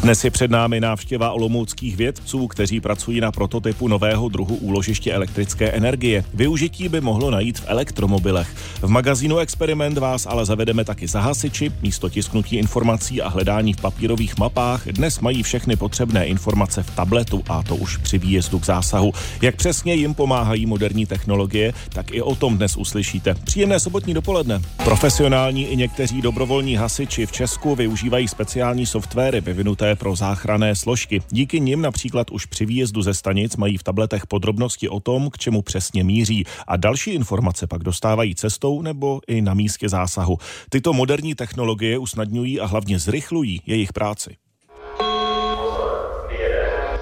Dnes 0.00 0.24
je 0.24 0.30
před 0.30 0.50
námi 0.50 0.80
návštěva 0.80 1.32
olomouckých 1.32 1.96
vědců, 1.96 2.46
kteří 2.46 2.80
pracují 2.80 3.20
na 3.20 3.32
prototypu 3.32 3.88
nového 3.88 4.28
druhu 4.28 4.56
úložiště 4.56 5.12
elektrické 5.12 5.70
energie. 5.70 6.24
Využití 6.34 6.88
by 6.88 7.00
mohlo 7.00 7.30
najít 7.30 7.58
v 7.58 7.64
elektromobilech. 7.66 8.54
V 8.82 8.88
magazínu 8.88 9.38
Experiment 9.38 9.98
vás 9.98 10.26
ale 10.26 10.46
zavedeme 10.46 10.84
taky 10.84 11.08
za 11.08 11.20
hasiči. 11.20 11.72
Místo 11.82 12.08
tisknutí 12.08 12.56
informací 12.56 13.22
a 13.22 13.28
hledání 13.28 13.72
v 13.72 13.80
papírových 13.80 14.38
mapách 14.38 14.88
dnes 14.88 15.20
mají 15.20 15.42
všechny 15.42 15.76
potřebné 15.76 16.26
informace 16.26 16.82
v 16.82 16.96
tabletu 16.96 17.42
a 17.48 17.62
to 17.62 17.76
už 17.76 17.96
při 17.96 18.18
výjezdu 18.18 18.58
k 18.58 18.64
zásahu. 18.64 19.12
Jak 19.42 19.56
přesně 19.56 19.94
jim 19.94 20.14
pomáhají 20.14 20.66
moderní 20.66 21.06
technologie, 21.06 21.72
tak 21.88 22.12
i 22.12 22.22
o 22.22 22.34
tom 22.34 22.56
dnes 22.56 22.76
uslyšíte. 22.76 23.34
Příjemné 23.34 23.80
sobotní 23.80 24.14
dopoledne. 24.14 24.60
Profesionální 24.84 25.66
i 25.66 25.76
někteří 25.76 26.22
dobrovolní 26.22 26.76
hasiči 26.76 27.26
v 27.26 27.32
Česku 27.32 27.74
využívají 27.74 28.28
speciální 28.28 28.86
softwary 28.86 29.40
vyvinuté 29.40 29.87
pro 29.96 30.16
záchranné 30.16 30.76
složky. 30.76 31.22
Díky 31.30 31.60
nim 31.60 31.82
například 31.82 32.30
už 32.30 32.46
při 32.46 32.66
výjezdu 32.66 33.02
ze 33.02 33.14
stanic 33.14 33.56
mají 33.56 33.76
v 33.76 33.82
tabletech 33.82 34.26
podrobnosti 34.26 34.88
o 34.88 35.00
tom, 35.00 35.30
k 35.30 35.38
čemu 35.38 35.62
přesně 35.62 36.04
míří 36.04 36.44
a 36.66 36.76
další 36.76 37.10
informace 37.10 37.66
pak 37.66 37.82
dostávají 37.82 38.34
cestou 38.34 38.82
nebo 38.82 39.20
i 39.26 39.40
na 39.40 39.54
místě 39.54 39.88
zásahu. 39.88 40.38
Tyto 40.70 40.92
moderní 40.92 41.34
technologie 41.34 41.98
usnadňují 41.98 42.60
a 42.60 42.66
hlavně 42.66 42.98
zrychlují 42.98 43.62
jejich 43.66 43.92
práci. 43.92 44.36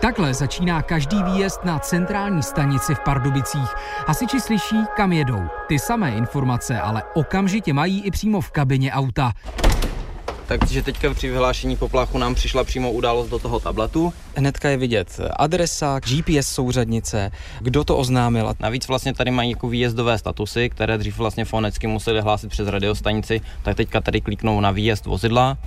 Takhle 0.01 0.34
začíná 0.34 0.83
každý 0.83 1.23
výjezd 1.23 1.65
na 1.65 1.79
centrální 1.79 2.43
stanici 2.43 2.95
v 2.95 3.01
Pardubicích. 3.01 3.69
Hasiči 4.07 4.41
slyší, 4.41 4.77
kam 4.97 5.12
jedou. 5.12 5.43
Ty 5.69 5.79
samé 5.79 6.11
informace 6.11 6.81
ale 6.81 7.03
okamžitě 7.15 7.73
mají 7.73 8.03
i 8.03 8.11
přímo 8.11 8.41
v 8.41 8.51
kabině 8.51 8.93
auta. 8.93 9.33
Takže 10.46 10.82
teďka 10.82 11.14
při 11.14 11.28
vyhlášení 11.28 11.77
poplachu 11.77 12.18
nám 12.18 12.34
přišla 12.34 12.64
přímo 12.64 12.92
událost 12.92 13.28
do 13.28 13.39
toho 13.39 13.61
tabletu. 13.61 14.12
Hnedka 14.36 14.69
je 14.69 14.77
vidět 14.77 15.20
adresa, 15.36 15.98
GPS 15.98 16.48
souřadnice, 16.48 17.30
kdo 17.61 17.84
to 17.84 17.97
oznámil. 17.97 18.55
Navíc 18.61 18.88
vlastně 18.88 19.14
tady 19.14 19.30
mají 19.30 19.50
jako 19.50 19.69
výjezdové 19.69 20.19
statusy, 20.19 20.70
které 20.70 20.98
dřív 20.98 21.19
vlastně 21.19 21.44
fonicky 21.44 21.86
museli 21.86 22.20
hlásit 22.20 22.50
přes 22.50 22.69
radiostanici, 22.69 23.41
tak 23.62 23.77
teďka 23.77 24.00
tady 24.00 24.20
kliknou 24.20 24.61
na 24.61 24.70
výjezd 24.70 25.06
vozidla. 25.06 25.58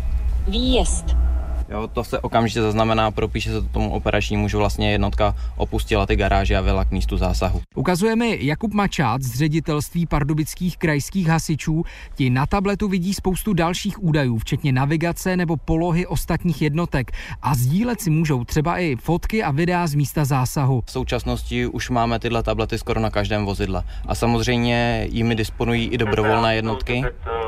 Výjezd. 0.48 1.29
Jo, 1.72 1.88
to 1.88 2.04
se 2.04 2.20
okamžitě 2.20 2.62
zaznamená, 2.62 3.12
propíše 3.12 3.50
se 3.52 3.62
to 3.62 3.68
tomu 3.68 3.92
operačnímu, 3.92 4.48
že 4.48 4.58
vlastně 4.58 4.92
jednotka 4.92 5.36
opustila 5.58 6.06
ty 6.06 6.16
garáže 6.16 6.58
a 6.58 6.62
vela 6.62 6.86
k 6.86 6.92
místu 6.92 7.18
zásahu. 7.18 7.62
Ukazuje 7.76 8.16
mi 8.16 8.38
Jakub 8.42 8.74
Mačát 8.74 9.22
z 9.22 9.38
ředitelství 9.38 10.06
pardubických 10.06 10.78
krajských 10.78 11.28
hasičů. 11.28 11.84
Ti 12.16 12.30
na 12.30 12.46
tabletu 12.46 12.88
vidí 12.88 13.14
spoustu 13.14 13.54
dalších 13.54 14.04
údajů, 14.04 14.38
včetně 14.38 14.72
navigace 14.72 15.38
nebo 15.38 15.58
polohy 15.58 16.08
ostatních 16.08 16.62
jednotek. 16.62 17.12
A 17.42 17.56
sdílet 17.56 18.02
si 18.02 18.10
můžou 18.10 18.44
třeba 18.44 18.80
i 18.80 18.96
fotky 18.96 19.44
a 19.44 19.52
videa 19.52 19.88
z 19.88 19.96
místa 19.96 20.26
zásahu. 20.26 20.84
V 20.86 20.92
současnosti 20.92 21.68
už 21.68 21.90
máme 21.90 22.20
tyhle 22.20 22.44
tablety 22.44 22.78
skoro 22.78 23.00
na 23.00 23.10
každém 23.10 23.46
vozidle. 23.46 23.84
A 24.08 24.16
samozřejmě 24.16 25.08
jimi 25.12 25.36
disponují 25.36 25.88
i 25.88 25.98
dobrovolné 25.98 26.56
jednotky, 26.56 27.04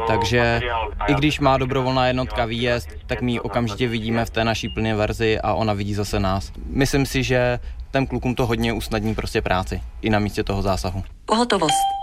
takže 0.08 0.62
i 1.08 1.14
když 1.14 1.40
má 1.40 1.58
dobrovolná 1.58 2.08
jednotka 2.08 2.46
výjezd, 2.46 2.90
tak 3.08 3.22
my 3.22 3.32
ji 3.32 3.40
okamžitě 3.40 3.88
vidíme 3.88 4.11
v 4.26 4.30
té 4.30 4.44
naší 4.44 4.70
plné 4.70 4.96
verzi 4.96 5.40
a 5.40 5.54
ona 5.54 5.74
vidí 5.74 5.94
zase 5.94 6.20
nás. 6.20 6.52
Myslím 6.66 7.06
si, 7.06 7.24
že 7.24 7.60
ten 7.92 8.08
klukům 8.08 8.36
to 8.36 8.46
hodně 8.46 8.74
usnadní 8.74 9.16
prostě 9.16 9.42
práci 9.42 9.82
i 10.02 10.10
na 10.10 10.20
místě 10.20 10.44
toho 10.44 10.62
zásahu. 10.62 11.04
Pohotovost. 11.26 12.02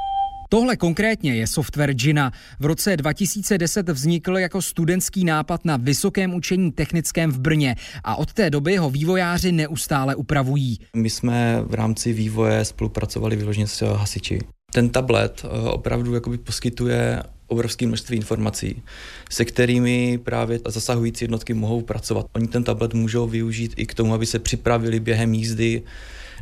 Tohle 0.50 0.76
konkrétně 0.76 1.34
je 1.34 1.46
software 1.46 1.94
Gina. 1.94 2.32
V 2.60 2.64
roce 2.64 2.96
2010 2.96 3.88
vznikl 3.88 4.38
jako 4.38 4.62
studentský 4.62 5.24
nápad 5.24 5.64
na 5.64 5.76
vysokém 5.76 6.34
učení 6.34 6.72
technickém 6.72 7.30
v 7.32 7.38
Brně 7.38 7.76
a 8.04 8.16
od 8.16 8.32
té 8.32 8.50
doby 8.50 8.76
ho 8.76 8.90
vývojáři 8.90 9.52
neustále 9.52 10.14
upravují. 10.14 10.78
My 10.96 11.10
jsme 11.10 11.62
v 11.66 11.74
rámci 11.74 12.12
vývoje 12.12 12.64
spolupracovali 12.64 13.36
vyloženě 13.36 13.66
s 13.66 13.94
hasiči. 13.94 14.38
Ten 14.72 14.88
tablet 14.88 15.44
eh, 15.44 15.70
opravdu 15.70 16.14
jakoby 16.14 16.38
poskytuje 16.38 17.22
obrovské 17.48 17.86
množství 17.86 18.16
informací, 18.16 18.82
se 19.30 19.44
kterými 19.44 20.18
právě 20.18 20.60
zasahující 20.66 21.24
jednotky 21.24 21.54
mohou 21.54 21.80
pracovat. 21.82 22.26
Oni 22.36 22.48
ten 22.48 22.64
tablet 22.64 22.94
můžou 22.94 23.26
využít 23.26 23.72
i 23.76 23.86
k 23.86 23.94
tomu, 23.94 24.14
aby 24.14 24.26
se 24.26 24.38
připravili 24.38 25.00
během 25.00 25.34
jízdy 25.34 25.82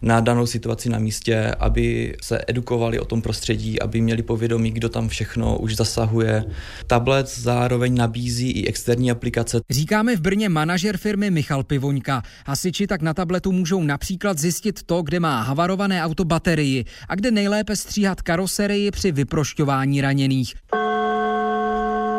na 0.02 0.20
danou 0.20 0.46
situaci 0.46 0.88
na 0.88 0.98
místě, 0.98 1.54
aby 1.60 2.16
se 2.22 2.44
edukovali 2.46 3.00
o 3.00 3.04
tom 3.04 3.22
prostředí, 3.22 3.82
aby 3.82 4.00
měli 4.00 4.22
povědomí, 4.22 4.70
kdo 4.70 4.88
tam 4.88 5.08
všechno 5.08 5.58
už 5.58 5.76
zasahuje. 5.76 6.44
Tablet 6.86 7.28
zároveň 7.28 7.94
nabízí 7.94 8.50
i 8.50 8.68
externí 8.68 9.10
aplikace. 9.10 9.60
Říkáme 9.70 10.16
v 10.16 10.20
Brně 10.20 10.48
manažer 10.48 10.96
firmy 10.96 11.30
Michal 11.30 11.64
Pivoňka. 11.64 12.22
Hasiči 12.46 12.86
tak 12.86 13.02
na 13.02 13.14
tabletu 13.14 13.52
můžou 13.52 13.82
například 13.82 14.38
zjistit 14.38 14.82
to, 14.82 15.02
kde 15.02 15.20
má 15.20 15.42
havarované 15.42 16.04
auto 16.04 16.24
baterii 16.24 16.84
a 17.08 17.14
kde 17.14 17.30
nejlépe 17.30 17.76
stříhat 17.76 18.22
karoserii 18.22 18.90
při 18.90 19.12
vyprošťování 19.12 20.00
raněných. 20.00 20.54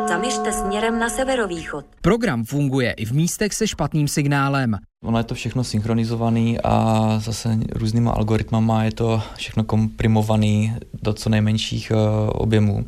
Zaměřte 0.08 0.52
směrem 0.52 0.98
na 0.98 1.08
severovýchod. 1.08 1.84
Program 2.00 2.44
funguje 2.44 2.92
i 2.92 3.04
v 3.04 3.12
místech 3.12 3.54
se 3.54 3.66
špatným 3.66 4.08
signálem. 4.08 4.76
Ono 5.04 5.18
je 5.18 5.24
to 5.24 5.34
všechno 5.34 5.64
synchronizovaný 5.64 6.58
a 6.60 7.14
zase 7.18 7.58
různýma 7.74 8.10
algoritmama 8.10 8.84
je 8.84 8.92
to 8.92 9.22
všechno 9.36 9.64
komprimovaný 9.64 10.74
do 11.02 11.12
co 11.12 11.30
nejmenších 11.30 11.92
uh, 11.94 11.98
objemů. 12.32 12.86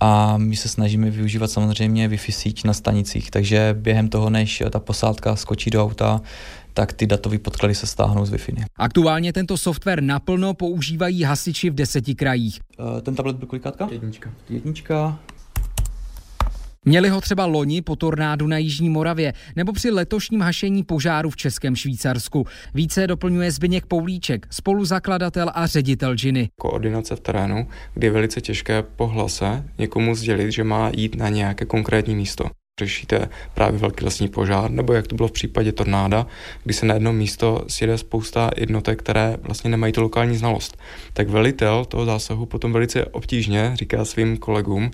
A 0.00 0.38
my 0.38 0.56
se 0.56 0.68
snažíme 0.68 1.10
využívat 1.10 1.50
samozřejmě 1.50 2.08
Wi-Fi 2.08 2.32
síť 2.32 2.64
na 2.64 2.72
stanicích, 2.72 3.30
takže 3.30 3.76
během 3.78 4.08
toho, 4.08 4.30
než 4.30 4.62
ta 4.70 4.78
posádka 4.78 5.36
skočí 5.36 5.70
do 5.70 5.84
auta, 5.84 6.20
tak 6.74 6.92
ty 6.92 7.06
datové 7.06 7.38
podklady 7.38 7.74
se 7.74 7.86
stáhnou 7.86 8.26
z 8.26 8.32
Wi-Fi. 8.32 8.64
Aktuálně 8.76 9.32
tento 9.32 9.56
software 9.56 10.02
naplno 10.02 10.54
používají 10.54 11.22
hasiči 11.22 11.70
v 11.70 11.74
deseti 11.74 12.14
krajích. 12.14 12.60
Uh, 12.78 13.00
ten 13.00 13.14
tablet 13.14 13.36
byl 13.36 13.46
kolikátka? 13.46 13.88
Jednička. 13.90 14.30
Jednička. 14.48 15.18
Měli 16.84 17.08
ho 17.08 17.20
třeba 17.20 17.46
loni 17.46 17.82
po 17.82 17.96
tornádu 17.96 18.46
na 18.46 18.58
Jižní 18.58 18.88
Moravě 18.88 19.32
nebo 19.56 19.72
při 19.72 19.90
letošním 19.90 20.40
hašení 20.40 20.82
požáru 20.82 21.30
v 21.30 21.36
Českém 21.36 21.76
Švýcarsku. 21.76 22.46
Více 22.74 23.06
doplňuje 23.06 23.50
Zbyněk 23.50 23.86
Poulíček, 23.86 24.46
spoluzakladatel 24.50 25.50
a 25.54 25.66
ředitel 25.66 26.14
Giny. 26.14 26.48
Koordinace 26.60 27.16
v 27.16 27.20
terénu, 27.20 27.68
kdy 27.94 28.06
je 28.06 28.10
velice 28.10 28.40
těžké 28.40 28.82
po 28.82 29.06
hlase 29.06 29.64
někomu 29.78 30.14
sdělit, 30.14 30.52
že 30.52 30.64
má 30.64 30.90
jít 30.96 31.14
na 31.14 31.28
nějaké 31.28 31.64
konkrétní 31.64 32.16
místo 32.16 32.44
řešíte 32.78 33.28
právě 33.54 33.78
velký 33.78 34.04
lesní 34.04 34.28
požár, 34.28 34.70
nebo 34.70 34.92
jak 34.92 35.06
to 35.06 35.14
bylo 35.14 35.28
v 35.28 35.32
případě 35.32 35.72
tornáda, 35.72 36.26
kdy 36.64 36.74
se 36.74 36.86
na 36.86 36.94
jedno 36.94 37.12
místo 37.12 37.64
sjede 37.68 37.98
spousta 37.98 38.50
jednotek, 38.56 38.98
které 38.98 39.36
vlastně 39.42 39.70
nemají 39.70 39.92
tu 39.92 40.02
lokální 40.02 40.36
znalost. 40.36 40.78
Tak 41.12 41.28
velitel 41.28 41.84
toho 41.84 42.04
zásahu 42.04 42.46
potom 42.46 42.72
velice 42.72 43.04
obtížně 43.04 43.72
říká 43.74 44.04
svým 44.04 44.36
kolegům, 44.36 44.90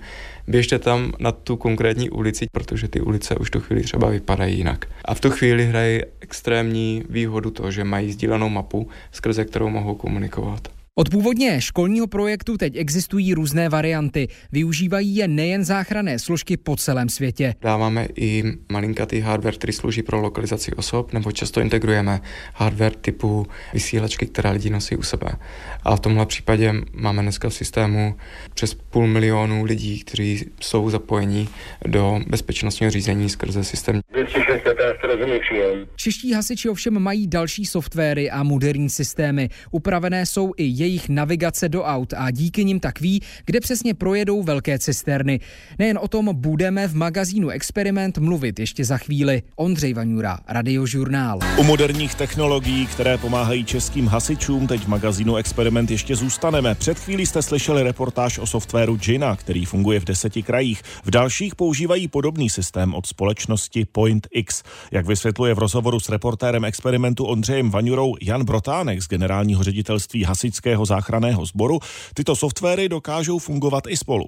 běžte 0.47 0.79
tam 0.79 1.11
na 1.19 1.31
tu 1.31 1.57
konkrétní 1.57 2.09
ulici, 2.09 2.45
protože 2.51 2.87
ty 2.87 3.01
ulice 3.01 3.35
už 3.35 3.49
tu 3.51 3.59
chvíli 3.59 3.81
třeba 3.81 4.09
vypadají 4.09 4.57
jinak. 4.57 4.85
A 5.05 5.13
v 5.13 5.19
tu 5.19 5.29
chvíli 5.29 5.65
hrají 5.65 6.01
extrémní 6.19 7.03
výhodu 7.09 7.51
to, 7.51 7.71
že 7.71 7.83
mají 7.83 8.11
sdílenou 8.11 8.49
mapu, 8.49 8.87
skrze 9.11 9.45
kterou 9.45 9.69
mohou 9.69 9.95
komunikovat. 9.95 10.67
Od 10.97 11.09
původně 11.09 11.61
školního 11.61 12.07
projektu 12.07 12.57
teď 12.57 12.75
existují 12.75 13.33
různé 13.33 13.69
varianty. 13.69 14.27
Využívají 14.51 15.15
je 15.15 15.27
nejen 15.27 15.65
záchranné 15.65 16.19
složky 16.19 16.57
po 16.57 16.75
celém 16.75 17.09
světě. 17.09 17.55
Dáváme 17.61 18.07
i 18.15 18.43
malinkatý 18.71 19.19
hardware, 19.19 19.53
který 19.53 19.73
slouží 19.73 20.03
pro 20.03 20.21
lokalizaci 20.21 20.71
osob, 20.73 21.13
nebo 21.13 21.31
často 21.31 21.61
integrujeme 21.61 22.21
hardware 22.53 22.95
typu 22.95 23.47
vysílačky, 23.73 24.25
které 24.25 24.51
lidi 24.51 24.69
nosí 24.69 24.95
u 24.95 25.03
sebe. 25.03 25.31
A 25.83 25.95
v 25.95 25.99
tomhle 25.99 26.25
případě 26.25 26.73
máme 26.93 27.21
dneska 27.21 27.49
v 27.49 27.53
systému 27.53 28.15
přes 28.53 28.73
půl 28.73 29.07
milionu 29.07 29.63
lidí, 29.63 29.99
kteří 29.99 30.45
jsou 30.61 30.89
zapojeni 30.89 31.47
do 31.85 32.19
bezpečnostního 32.27 32.91
řízení 32.91 33.29
skrze 33.29 33.63
systém. 33.63 34.01
Čeští 35.95 36.33
hasiči 36.33 36.69
ovšem 36.69 36.99
mají 36.99 37.27
další 37.27 37.65
softwary 37.65 38.31
a 38.31 38.43
moderní 38.43 38.89
systémy. 38.89 39.49
Upravené 39.71 40.25
jsou 40.25 40.53
i 40.57 40.84
jejich 40.85 41.09
navigace 41.09 41.69
do 41.69 41.83
aut 41.83 42.13
a 42.17 42.31
díky 42.31 42.65
nim 42.65 42.79
tak 42.79 42.99
ví, 42.99 43.21
kde 43.45 43.59
přesně 43.59 43.93
projedou 43.93 44.43
velké 44.43 44.79
cisterny. 44.79 45.39
Nejen 45.79 45.99
o 46.01 46.07
tom 46.07 46.29
budeme 46.33 46.87
v 46.87 46.95
magazínu 46.95 47.49
Experiment 47.49 48.17
mluvit 48.17 48.59
ještě 48.59 48.85
za 48.85 48.97
chvíli. 48.97 49.41
Ondřej 49.55 49.93
Vaňura, 49.93 50.39
Radiožurnál. 50.47 51.39
U 51.57 51.63
moderních 51.63 52.15
technologií, 52.15 52.87
které 52.87 53.17
pomáhají 53.17 53.65
českým 53.65 54.07
hasičům, 54.07 54.67
teď 54.67 54.81
v 54.81 54.87
magazínu 54.87 55.35
Experiment 55.35 55.91
ještě 55.91 56.15
zůstaneme. 56.15 56.75
Před 56.75 56.99
chvílí 56.99 57.25
jste 57.25 57.41
slyšeli 57.41 57.83
reportáž 57.83 58.39
o 58.39 58.47
softwaru 58.47 58.95
Gina, 58.95 59.35
který 59.35 59.65
funguje 59.65 59.99
v 59.99 60.05
deseti 60.05 60.43
krajích. 60.43 60.81
V 61.03 61.11
dalších 61.11 61.55
používají 61.55 62.07
podobný 62.07 62.49
systém 62.49 62.93
od 62.93 63.05
společnosti 63.05 63.85
Point 63.91 64.27
X. 64.31 64.63
Jak 64.91 65.05
vysvětluje 65.05 65.53
v 65.53 65.59
rozhovoru 65.59 65.99
s 65.99 66.09
reportérem 66.09 66.65
Experimentu 66.65 67.25
Ondřejem 67.25 67.69
Vaňurou 67.69 68.15
Jan 68.21 68.45
Brotánek 68.45 69.01
z 69.01 69.07
generálního 69.07 69.63
ředitelství 69.63 70.23
hasičského 70.23 70.74
záchranného 70.83 71.45
sboru, 71.45 71.79
tyto 72.13 72.35
softwary 72.35 72.89
dokážou 72.89 73.39
fungovat 73.39 73.83
i 73.87 73.97
spolu. 73.97 74.25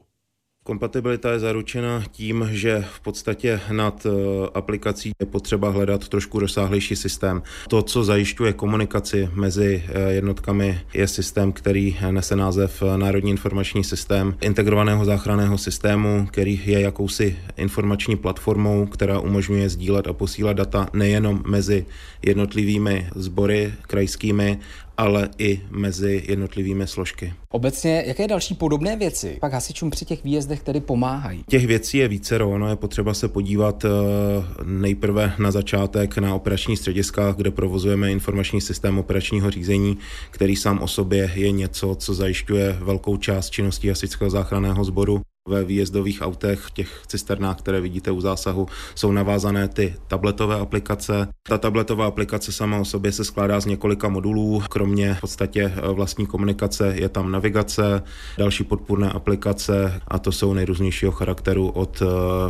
Kompatibilita 0.67 1.31
je 1.31 1.39
zaručena 1.39 2.03
tím, 2.11 2.49
že 2.51 2.85
v 2.91 2.99
podstatě 2.99 3.59
nad 3.71 4.05
eh, 4.05 4.09
aplikací 4.53 5.11
je 5.19 5.25
potřeba 5.25 5.69
hledat 5.69 6.07
trošku 6.07 6.39
rozsáhlejší 6.39 6.95
systém. 6.95 7.43
To, 7.67 7.81
co 7.81 8.03
zajišťuje 8.03 8.53
komunikaci 8.53 9.29
mezi 9.33 9.83
eh, 9.87 10.11
jednotkami, 10.11 10.79
je 10.93 11.07
systém, 11.07 11.51
který 11.51 11.97
nese 12.11 12.35
název 12.35 12.83
Národní 12.95 13.31
informační 13.31 13.83
systém 13.83 14.35
integrovaného 14.41 15.05
záchranného 15.05 15.57
systému, 15.57 16.27
který 16.31 16.61
je 16.65 16.81
jakousi 16.81 17.37
informační 17.57 18.15
platformou, 18.15 18.85
která 18.85 19.19
umožňuje 19.19 19.69
sdílet 19.69 20.07
a 20.07 20.13
posílat 20.13 20.57
data 20.57 20.89
nejenom 20.93 21.43
mezi 21.45 21.85
jednotlivými 22.21 23.07
sbory 23.15 23.73
krajskými, 23.81 24.59
ale 24.97 25.29
i 25.37 25.61
mezi 25.69 26.23
jednotlivými 26.27 26.87
složky. 26.87 27.33
Obecně, 27.49 28.03
jaké 28.07 28.27
další 28.27 28.53
podobné 28.55 28.95
věci 28.95 29.37
pak 29.41 29.53
hasičům 29.53 29.89
při 29.89 30.05
těch 30.05 30.23
výjezdech 30.23 30.63
tedy 30.63 30.79
pomáhají? 30.79 31.43
Těch 31.49 31.67
věcí 31.67 31.97
je 31.97 32.07
více, 32.07 32.39
ono 32.39 32.69
je 32.69 32.75
potřeba 32.75 33.13
se 33.13 33.27
podívat 33.27 33.85
eh, 33.85 33.89
nejprve 34.63 35.33
na 35.39 35.51
začátek 35.51 36.17
na 36.17 36.35
operační 36.35 36.77
střediska, 36.77 37.31
kde 37.31 37.51
provozujeme 37.51 38.11
informační 38.11 38.61
systém 38.61 38.97
operačního 38.97 39.51
řízení, 39.51 39.97
který 40.31 40.55
sám 40.55 40.79
o 40.79 40.87
sobě 40.87 41.31
je 41.35 41.51
něco, 41.51 41.95
co 41.95 42.13
zajišťuje 42.13 42.77
velkou 42.79 43.17
část 43.17 43.49
činností 43.49 43.89
hasičského 43.89 44.29
záchranného 44.29 44.83
sboru 44.83 45.21
ve 45.47 45.63
výjezdových 45.63 46.21
autech, 46.21 46.67
těch 46.73 47.03
cisternách, 47.07 47.57
které 47.57 47.81
vidíte 47.81 48.11
u 48.11 48.21
zásahu, 48.21 48.67
jsou 48.95 49.11
navázané 49.11 49.67
ty 49.67 49.95
tabletové 50.07 50.55
aplikace. 50.59 51.27
Ta 51.43 51.57
tabletová 51.57 52.05
aplikace 52.07 52.51
sama 52.51 52.77
o 52.77 52.85
sobě 52.85 53.11
se 53.11 53.25
skládá 53.25 53.59
z 53.59 53.65
několika 53.65 54.09
modulů, 54.09 54.63
kromě 54.69 55.13
v 55.13 55.21
podstatě 55.21 55.73
eh, 55.75 55.93
vlastní 55.93 56.25
komunikace 56.25 56.93
je 56.95 57.09
tam 57.09 57.31
navigace, 57.31 58.03
další 58.37 58.63
podpůrné 58.63 59.09
aplikace 59.11 60.01
a 60.07 60.19
to 60.19 60.31
jsou 60.31 60.53
nejrůznějšího 60.53 61.11
charakteru 61.11 61.69
od 61.69 62.01
eh, 62.01 62.05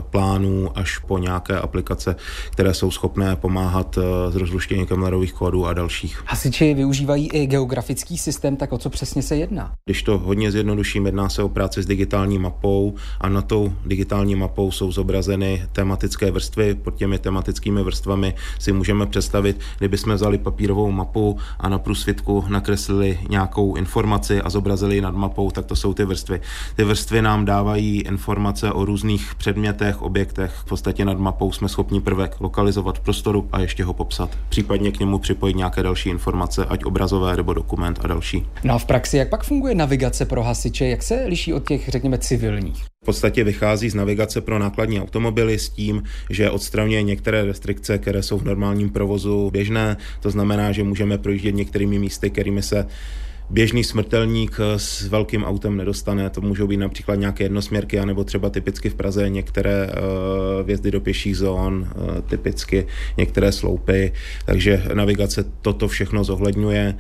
plánů 0.10 0.78
až 0.78 0.98
po 0.98 1.18
nějaké 1.18 1.60
aplikace, 1.60 2.16
které 2.52 2.74
jsou 2.74 2.92
schopné 2.92 3.36
pomáhat 3.36 3.96
s 4.32 4.36
eh, 4.36 4.40
rozluštěním 4.40 4.86
kamerových 4.86 5.34
kódů 5.34 5.66
a 5.66 5.74
dalších. 5.74 6.24
Hasiči 6.26 6.74
využívají 6.74 7.30
i 7.32 7.48
geografický 7.48 8.18
systém, 8.18 8.56
tak 8.56 8.74
o 8.74 8.78
co 8.78 8.90
přesně 8.90 9.22
se 9.22 9.36
jedná? 9.36 9.74
Když 9.86 10.04
to 10.04 10.18
hodně 10.18 10.52
zjednoduším, 10.52 11.06
jedná 11.06 11.30
se 11.30 11.44
o 11.44 11.50
práci 11.50 11.84
s 11.84 11.86
digitální 11.86 12.40
mapou, 12.40 12.87
a 13.22 13.30
na 13.30 13.42
tou 13.42 13.74
digitální 13.86 14.36
mapou 14.36 14.72
jsou 14.72 14.92
zobrazeny 14.92 15.63
tematické 15.72 16.31
vrstvy. 16.31 16.75
Pod 16.75 16.95
těmi 16.95 17.19
tematickými 17.19 17.84
vrstvami 17.84 18.34
si 18.60 18.72
můžeme 18.72 19.06
představit, 19.06 19.60
kdyby 19.78 19.98
jsme 19.98 20.16
vzali 20.16 20.38
papírovou 20.38 20.92
mapu 20.92 21.38
a 21.60 21.69
na 21.69 21.80
průsvitku 21.80 22.44
nakreslili 22.48 23.19
nějakou 23.30 23.75
informaci 23.75 24.42
a 24.42 24.50
zobrazili 24.50 24.95
ji 24.95 25.01
nad 25.01 25.16
mapou, 25.16 25.51
tak 25.51 25.66
to 25.66 25.75
jsou 25.75 25.94
ty 25.94 26.06
vrstvy. 26.06 26.42
Ty 26.75 26.84
vrstvy 26.84 27.22
nám 27.22 27.45
dávají 27.45 28.01
informace 28.01 28.72
o 28.72 28.86
různých 28.86 29.36
předmětech, 29.36 30.01
objektech. 30.01 30.51
V 30.51 30.66
podstatě 30.66 31.06
nad 31.06 31.19
mapou 31.19 31.51
jsme 31.51 31.69
schopni 31.69 32.01
prvek 32.01 32.36
lokalizovat 32.40 32.98
v 32.98 33.01
prostoru 33.01 33.50
a 33.51 33.60
ještě 33.60 33.83
ho 33.83 33.94
popsat. 33.94 34.30
Případně 34.50 34.92
k 34.92 35.00
němu 35.00 35.19
připojit 35.19 35.57
nějaké 35.57 35.83
další 35.83 36.10
informace, 36.10 36.66
ať 36.66 36.86
obrazové 36.86 37.38
nebo 37.38 37.54
dokument 37.54 38.00
a 38.04 38.07
další. 38.07 38.45
No 38.63 38.74
a 38.74 38.78
v 38.78 38.86
praxi, 38.86 39.18
jak 39.18 39.30
pak 39.30 39.44
funguje 39.44 39.75
navigace 39.75 40.25
pro 40.25 40.44
hasiče? 40.44 40.86
Jak 40.86 41.04
se 41.04 41.25
liší 41.28 41.54
od 41.54 41.68
těch, 41.68 41.90
řekněme, 41.90 42.18
civilních? 42.18 42.77
Podstatě 43.07 43.44
vychází 43.44 43.89
z 43.89 43.95
navigace 43.95 44.42
pro 44.42 44.59
nákladní 44.59 45.01
automobily 45.01 45.59
s 45.59 45.69
tím, 45.69 46.04
že 46.30 46.51
odstraňuje 46.51 47.01
některé 47.01 47.45
restrikce, 47.45 47.98
které 47.98 48.24
jsou 48.24 48.38
v 48.38 48.44
normálním 48.44 48.89
provozu 48.89 49.50
běžné. 49.51 49.98
To 50.19 50.30
znamená, 50.30 50.71
že 50.71 50.83
můžeme 50.83 51.18
projíždět 51.18 51.56
některými 51.56 52.00
místy, 52.00 52.30
kterými 52.30 52.62
se 52.62 52.86
běžný 53.50 53.83
smrtelník 53.83 54.59
s 54.77 55.07
velkým 55.07 55.44
autem 55.44 55.77
nedostane. 55.77 56.30
To 56.30 56.42
můžou 56.42 56.68
být 56.68 56.77
například 56.77 57.15
nějaké 57.15 57.44
jednosměrky, 57.44 58.00
anebo 58.00 58.24
třeba 58.24 58.50
typicky 58.50 58.89
v 58.89 58.95
Praze 58.95 59.30
některé 59.30 59.88
uh, 59.88 60.68
vjezdy 60.68 60.92
do 60.92 61.01
pěších 61.01 61.38
zón, 61.38 61.88
uh, 61.95 62.21
typicky 62.27 62.88
některé 63.18 63.51
sloupy. 63.51 64.12
Takže 64.45 64.83
navigace 64.94 65.45
toto 65.62 65.88
všechno 65.88 66.24
zohledňuje 66.24 66.95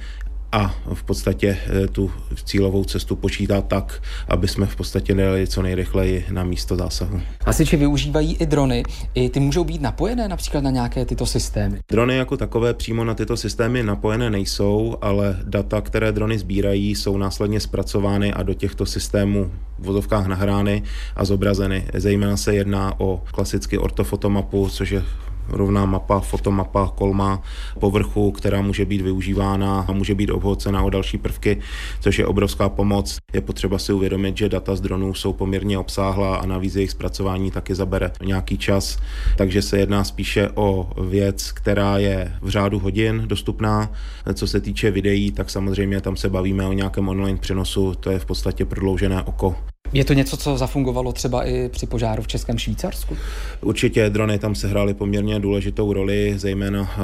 a 0.51 0.75
v 0.93 1.03
podstatě 1.03 1.57
eh, 1.83 1.87
tu 1.87 2.11
cílovou 2.43 2.83
cestu 2.83 3.15
počítá 3.15 3.61
tak, 3.61 4.01
aby 4.27 4.47
jsme 4.47 4.65
v 4.65 4.75
podstatě 4.75 5.15
nejeli 5.15 5.47
co 5.47 5.61
nejrychleji 5.61 6.25
na 6.31 6.43
místo 6.43 6.75
zásahu. 6.75 7.21
Hasiči 7.45 7.77
využívají 7.77 8.35
i 8.35 8.45
drony. 8.45 8.83
I 9.13 9.29
ty 9.29 9.39
můžou 9.39 9.63
být 9.63 9.81
napojené 9.81 10.27
například 10.27 10.63
na 10.63 10.69
nějaké 10.69 11.05
tyto 11.05 11.25
systémy? 11.25 11.79
Drony 11.89 12.17
jako 12.17 12.37
takové 12.37 12.73
přímo 12.73 13.03
na 13.03 13.13
tyto 13.13 13.37
systémy 13.37 13.83
napojené 13.83 14.29
nejsou, 14.29 14.97
ale 15.01 15.39
data, 15.43 15.81
které 15.81 16.11
drony 16.11 16.39
sbírají, 16.39 16.95
jsou 16.95 17.17
následně 17.17 17.59
zpracovány 17.59 18.33
a 18.33 18.43
do 18.43 18.53
těchto 18.53 18.85
systémů 18.85 19.51
v 19.79 19.85
vozovkách 19.85 20.27
nahrány 20.27 20.83
a 21.15 21.25
zobrazeny. 21.25 21.87
Zejména 21.93 22.37
se 22.37 22.55
jedná 22.55 22.99
o 22.99 23.23
klasicky 23.31 23.77
ortofotomapu, 23.77 24.69
což 24.69 24.91
je 24.91 25.03
rovná 25.49 25.85
mapa, 25.85 26.19
fotomapa 26.19 26.91
kolma 26.95 27.41
povrchu, 27.79 28.31
která 28.31 28.61
může 28.61 28.85
být 28.85 29.01
využívána 29.01 29.85
a 29.87 29.91
může 29.91 30.15
být 30.15 30.29
obhocena 30.29 30.83
o 30.83 30.89
další 30.89 31.17
prvky, 31.17 31.59
což 31.99 32.19
je 32.19 32.25
obrovská 32.25 32.69
pomoc. 32.69 33.17
Je 33.33 33.41
potřeba 33.41 33.77
si 33.77 33.93
uvědomit, 33.93 34.37
že 34.37 34.49
data 34.49 34.75
z 34.75 34.81
dronů 34.81 35.13
jsou 35.13 35.33
poměrně 35.33 35.77
obsáhlá 35.77 36.35
a 36.35 36.45
navíc 36.45 36.75
jejich 36.75 36.91
zpracování 36.91 37.51
taky 37.51 37.75
zabere 37.75 38.11
nějaký 38.23 38.57
čas, 38.57 38.97
takže 39.37 39.61
se 39.61 39.79
jedná 39.79 40.03
spíše 40.03 40.49
o 40.55 40.89
věc, 41.09 41.51
která 41.51 41.97
je 41.97 42.33
v 42.41 42.49
řádu 42.49 42.79
hodin 42.79 43.23
dostupná. 43.25 43.91
Co 44.33 44.47
se 44.47 44.61
týče 44.61 44.91
videí, 44.91 45.31
tak 45.31 45.49
samozřejmě 45.49 46.01
tam 46.01 46.15
se 46.15 46.29
bavíme 46.29 46.67
o 46.67 46.73
nějakém 46.73 47.09
online 47.09 47.39
přenosu, 47.39 47.93
to 47.99 48.11
je 48.11 48.19
v 48.19 48.25
podstatě 48.25 48.65
prodloužené 48.65 49.23
oko. 49.23 49.55
Je 49.93 50.05
to 50.05 50.13
něco, 50.13 50.37
co 50.37 50.57
zafungovalo 50.57 51.11
třeba 51.13 51.47
i 51.47 51.69
při 51.69 51.85
požáru 51.85 52.23
v 52.23 52.27
Českém 52.27 52.57
Švýcarsku? 52.57 53.17
Určitě 53.61 54.09
drony 54.09 54.39
tam 54.39 54.55
sehrály 54.55 54.93
poměrně 54.93 55.39
důležitou 55.39 55.93
roli, 55.93 56.33
zejména 56.37 56.91
eh, 56.97 57.01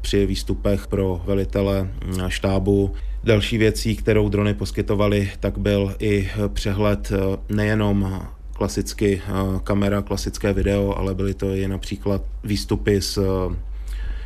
při 0.00 0.26
výstupech 0.26 0.86
pro 0.86 1.22
velitele 1.24 1.88
eh, 2.18 2.30
štábu. 2.30 2.92
Další 3.24 3.58
věcí, 3.58 3.96
kterou 3.96 4.28
drony 4.28 4.54
poskytovaly, 4.54 5.30
tak 5.40 5.58
byl 5.58 5.94
i 5.98 6.30
přehled 6.52 7.12
eh, 7.12 7.36
nejenom 7.54 8.22
klasicky 8.52 9.22
kamera, 9.64 10.02
klasické 10.02 10.52
video, 10.52 10.94
ale 10.96 11.14
byly 11.14 11.34
to 11.34 11.54
i 11.54 11.68
například 11.68 12.22
výstupy 12.44 13.00
z 13.00 13.18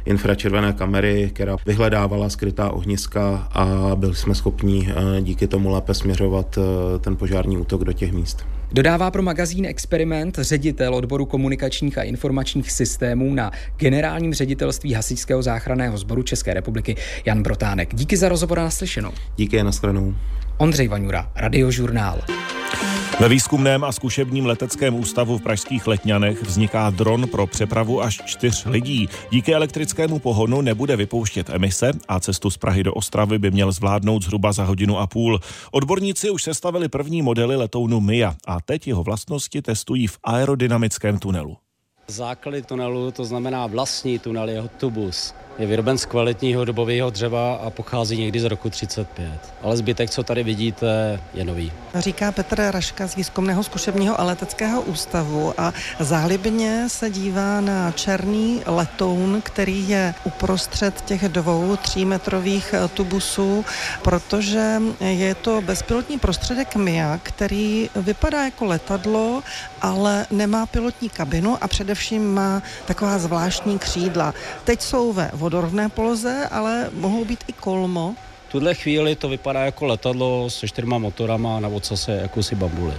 infračervené 0.04 0.72
kamery, 0.72 1.30
která 1.34 1.56
vyhledávala 1.66 2.28
skrytá 2.28 2.70
ohniska 2.70 3.48
a 3.52 3.90
byli 3.96 4.14
jsme 4.14 4.34
schopni 4.34 4.88
eh, 4.90 5.22
díky 5.22 5.46
tomu 5.46 5.70
lépe 5.70 5.94
směřovat 5.94 6.58
eh, 6.58 6.98
ten 6.98 7.16
požární 7.16 7.58
útok 7.58 7.84
do 7.84 7.92
těch 7.92 8.12
míst. 8.12 8.46
Dodává 8.72 9.10
pro 9.10 9.22
magazín 9.22 9.66
Experiment 9.66 10.38
ředitel 10.38 10.94
odboru 10.94 11.26
komunikačních 11.26 11.98
a 11.98 12.02
informačních 12.02 12.72
systémů 12.72 13.34
na 13.34 13.50
generálním 13.76 14.34
ředitelství 14.34 14.92
Hasičského 14.92 15.42
záchranného 15.42 15.98
sboru 15.98 16.22
České 16.22 16.54
republiky 16.54 16.96
Jan 17.24 17.42
Brotánek. 17.42 17.94
Díky 17.94 18.16
za 18.16 18.28
rozhovor 18.28 18.58
a 18.60 18.64
naslyšenou. 18.64 19.10
Díky 19.36 19.60
a 19.60 19.64
nashledanou. 19.64 20.14
Ondřej 20.58 20.88
Vaňura, 20.88 21.30
Radiožurnál. 21.36 22.20
Ve 23.20 23.28
výzkumném 23.28 23.84
a 23.84 23.92
zkušebním 23.92 24.46
leteckém 24.46 24.94
ústavu 24.94 25.38
v 25.38 25.42
Pražských 25.42 25.86
Letňanech 25.86 26.42
vzniká 26.42 26.90
dron 26.90 27.28
pro 27.28 27.46
přepravu 27.46 28.02
až 28.02 28.22
čtyř 28.24 28.64
lidí. 28.66 29.08
Díky 29.30 29.54
elektrickému 29.54 30.18
pohonu 30.18 30.60
nebude 30.60 30.96
vypouštět 30.96 31.50
emise 31.50 31.90
a 32.08 32.20
cestu 32.20 32.50
z 32.50 32.56
Prahy 32.56 32.82
do 32.82 32.94
Ostravy 32.94 33.38
by 33.38 33.50
měl 33.50 33.72
zvládnout 33.72 34.24
zhruba 34.24 34.52
za 34.52 34.64
hodinu 34.64 34.98
a 34.98 35.06
půl. 35.06 35.40
Odborníci 35.72 36.30
už 36.30 36.42
sestavili 36.42 36.88
první 36.88 37.22
modely 37.22 37.56
letounu 37.56 38.00
Mia 38.00 38.34
a 38.46 38.60
teď 38.60 38.88
jeho 38.88 39.02
vlastnosti 39.02 39.62
testují 39.62 40.06
v 40.06 40.18
aerodynamickém 40.24 41.18
tunelu. 41.18 41.56
Základy 42.08 42.62
tunelu, 42.62 43.10
to 43.10 43.24
znamená 43.24 43.66
vlastní 43.66 44.18
tunel, 44.18 44.48
jeho 44.48 44.68
tubus, 44.68 45.34
je 45.58 45.66
vyroben 45.66 45.98
z 45.98 46.04
kvalitního 46.04 46.64
dobového 46.64 47.10
dřeva 47.10 47.54
a 47.54 47.70
pochází 47.70 48.18
někdy 48.18 48.40
z 48.40 48.44
roku 48.44 48.70
35. 48.70 49.54
Ale 49.62 49.76
zbytek, 49.76 50.10
co 50.10 50.22
tady 50.22 50.42
vidíte, 50.42 51.20
je 51.34 51.44
nový. 51.44 51.72
Říká 51.94 52.32
Petr 52.32 52.62
Raška 52.70 53.06
z 53.06 53.16
výzkumného 53.16 53.62
zkušebního 53.62 54.20
a 54.20 54.24
leteckého 54.24 54.82
ústavu 54.82 55.54
a 55.58 55.72
záhlibně 56.00 56.84
se 56.88 57.10
dívá 57.10 57.60
na 57.60 57.90
černý 57.90 58.62
letoun, 58.66 59.40
který 59.44 59.88
je 59.88 60.14
uprostřed 60.24 61.00
těch 61.00 61.28
dvou 61.28 61.76
třímetrových 61.76 62.74
tubusů, 62.94 63.64
protože 64.02 64.82
je 65.00 65.34
to 65.34 65.60
bezpilotní 65.60 66.18
prostředek 66.18 66.76
MIA, 66.76 67.20
který 67.22 67.90
vypadá 67.96 68.44
jako 68.44 68.64
letadlo, 68.64 69.42
ale 69.82 70.26
nemá 70.30 70.66
pilotní 70.66 71.08
kabinu 71.08 71.58
a 71.60 71.68
především 71.68 72.34
má 72.34 72.62
taková 72.86 73.18
zvláštní 73.18 73.78
křídla. 73.78 74.34
Teď 74.64 74.82
jsou 74.82 75.12
ve 75.12 75.30
vodorovné 75.44 75.88
poloze, 75.88 76.48
ale 76.50 76.88
mohou 76.92 77.24
být 77.24 77.44
i 77.48 77.52
kolmo. 77.52 78.14
V 78.48 78.52
tuhle 78.52 78.74
chvíli 78.74 79.16
to 79.16 79.28
vypadá 79.28 79.64
jako 79.64 79.86
letadlo 79.86 80.50
se 80.50 80.68
čtyřma 80.68 80.98
motorama 80.98 81.60
na 81.60 81.68
ocase 81.68 82.12
jakousi 82.12 82.54
bambuli. 82.54 82.94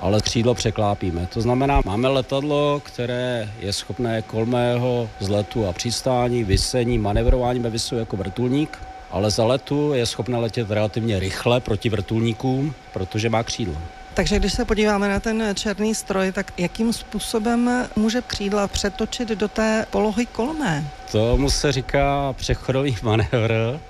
Ale 0.00 0.20
křídlo 0.20 0.54
překlápíme. 0.54 1.26
To 1.34 1.40
znamená, 1.40 1.80
máme 1.84 2.08
letadlo, 2.08 2.82
které 2.84 3.50
je 3.60 3.72
schopné 3.72 4.22
kolmého 4.22 5.08
vzletu 5.20 5.66
a 5.66 5.72
přistání, 5.72 6.44
vysení, 6.44 6.98
manevrování 6.98 7.60
ve 7.60 7.70
vysu 7.70 7.96
jako 7.96 8.16
vrtulník, 8.16 8.78
ale 9.10 9.30
za 9.30 9.44
letu 9.44 9.92
je 9.94 10.06
schopné 10.06 10.38
letět 10.38 10.70
relativně 10.70 11.20
rychle 11.20 11.60
proti 11.60 11.88
vrtulníkům, 11.88 12.74
protože 12.92 13.30
má 13.30 13.42
křídlo. 13.42 13.76
Takže 14.18 14.38
když 14.38 14.52
se 14.52 14.64
podíváme 14.64 15.08
na 15.08 15.20
ten 15.20 15.44
černý 15.54 15.94
stroj, 15.94 16.32
tak 16.32 16.52
jakým 16.56 16.92
způsobem 16.92 17.88
může 17.96 18.22
křídla 18.22 18.68
přetočit 18.68 19.28
do 19.28 19.48
té 19.48 19.86
polohy 19.90 20.26
kolmé? 20.26 20.84
Tomu 21.12 21.50
se 21.50 21.72
říká 21.72 22.32
přechodový 22.32 22.96
manévr. 23.02 23.80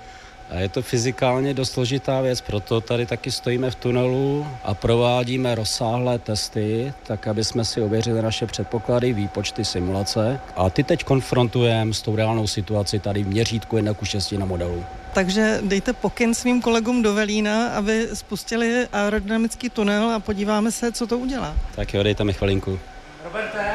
A 0.49 0.55
je 0.59 0.69
to 0.69 0.81
fyzikálně 0.81 1.53
dost 1.53 1.71
složitá 1.71 2.21
věc, 2.21 2.41
proto 2.41 2.81
tady 2.81 3.05
taky 3.05 3.31
stojíme 3.31 3.71
v 3.71 3.75
tunelu 3.75 4.47
a 4.63 4.73
provádíme 4.73 5.55
rozsáhlé 5.55 6.19
testy, 6.19 6.93
tak 7.03 7.27
aby 7.27 7.43
jsme 7.43 7.65
si 7.65 7.81
ověřili 7.81 8.21
naše 8.21 8.45
předpoklady, 8.45 9.13
výpočty, 9.13 9.65
simulace. 9.65 10.39
A 10.55 10.69
ty 10.69 10.83
teď 10.83 11.03
konfrontujeme 11.03 11.93
s 11.93 12.01
tou 12.01 12.15
reálnou 12.15 12.47
situací 12.47 12.99
tady 12.99 13.23
v 13.23 13.27
měřítku 13.27 13.77
1 13.77 13.93
ku 13.93 14.05
6 14.05 14.31
na 14.31 14.45
modelu. 14.45 14.85
Takže 15.13 15.59
dejte 15.63 15.93
pokyn 15.93 16.33
svým 16.33 16.61
kolegům 16.61 17.01
do 17.01 17.13
Velína, 17.13 17.69
aby 17.69 18.07
spustili 18.13 18.87
aerodynamický 18.91 19.69
tunel 19.69 20.09
a 20.09 20.19
podíváme 20.19 20.71
se, 20.71 20.91
co 20.91 21.07
to 21.07 21.17
udělá. 21.17 21.55
Tak 21.75 21.93
jo, 21.93 22.03
dejte 22.03 22.23
mi 22.23 22.33
chvilinku. 22.33 22.79
Roberte. 23.23 23.65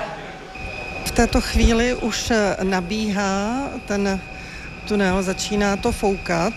V 1.06 1.10
této 1.10 1.40
chvíli 1.40 1.94
už 1.94 2.32
nabíhá 2.62 3.68
ten 3.88 4.20
tunel, 4.88 5.22
začíná 5.22 5.76
to 5.76 5.92
foukat. 5.92 6.54